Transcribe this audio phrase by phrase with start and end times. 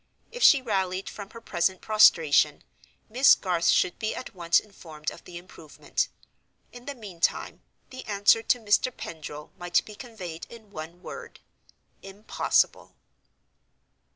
[0.31, 2.63] If she rallied from her present prostration,
[3.07, 6.07] Miss Garth should be at once informed of the improvement.
[6.71, 8.91] In the meantime, the answer to Mr.
[8.97, 12.95] Pendril might be conveyed in one word—Impossible.